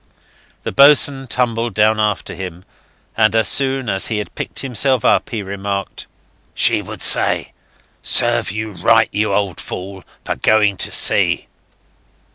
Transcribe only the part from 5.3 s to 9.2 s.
remarked, "She would say, 'Serve you right,